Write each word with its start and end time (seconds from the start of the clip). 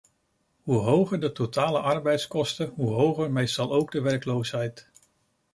Hoe 0.63 0.77
hoger 0.79 1.19
de 1.19 1.31
totale 1.31 1.79
arbeidskosten, 1.79 2.73
hoe 2.75 2.89
hoger 2.93 3.31
meestal 3.31 3.73
ook 3.73 3.91
de 3.91 4.01
werkloosheid. 4.01 4.89